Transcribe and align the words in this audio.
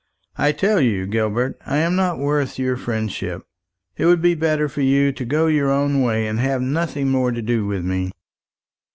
I 0.35 0.51
tell 0.51 0.81
you, 0.81 1.05
Gilbert, 1.05 1.59
I 1.63 1.77
am 1.77 1.95
not 1.95 2.17
worth 2.17 2.57
your 2.57 2.75
friendship. 2.75 3.43
It 3.97 4.07
would 4.07 4.19
be 4.19 4.33
better 4.33 4.67
for 4.67 4.81
you 4.81 5.11
to 5.11 5.23
go 5.25 5.45
your 5.45 5.69
own 5.69 6.01
way, 6.01 6.25
and 6.25 6.39
have 6.39 6.63
nothing 6.63 7.09
more 7.11 7.29
to 7.31 7.41
do 7.43 7.67
with 7.67 7.85
me." 7.85 8.11